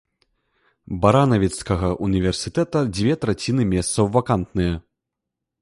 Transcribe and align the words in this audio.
Баранавіцкага 1.03 1.87
ўніверсітэта 2.07 2.77
дзве 2.97 3.13
траціны 3.27 3.63
месцаў 3.75 4.11
вакантныя. 4.17 4.73